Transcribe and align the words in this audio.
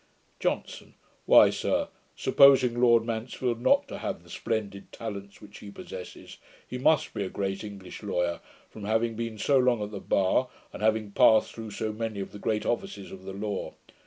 JOHNSON. 0.39 0.95
'Why, 1.27 1.51
sir, 1.51 1.87
supposing 2.15 2.81
Lord 2.81 3.05
Mansfield 3.05 3.61
not 3.61 3.87
to 3.87 3.99
have 3.99 4.23
the 4.23 4.31
splendid 4.31 4.91
talents 4.91 5.39
which 5.41 5.59
he 5.59 5.69
possesses, 5.69 6.39
he 6.67 6.79
must 6.79 7.13
be 7.13 7.23
a 7.23 7.29
great 7.29 7.63
English 7.63 8.01
lawyer, 8.01 8.39
from 8.71 8.85
having 8.85 9.15
been 9.15 9.37
so 9.37 9.59
long 9.59 9.79
at 9.83 9.91
the 9.91 9.99
bar, 9.99 10.47
and 10.73 10.81
having 10.81 11.11
passed 11.11 11.53
through 11.53 11.69
so 11.69 11.93
many 11.93 12.19
of 12.19 12.31
the 12.31 12.39
great 12.39 12.65
offices 12.65 13.11
of 13.11 13.25
the 13.25 13.33
law. 13.33 13.75